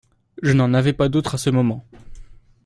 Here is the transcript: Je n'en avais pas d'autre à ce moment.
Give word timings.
Je 0.41 0.51
n'en 0.53 0.73
avais 0.73 0.93
pas 0.93 1.09
d'autre 1.09 1.35
à 1.35 1.37
ce 1.37 1.51
moment. 1.51 1.85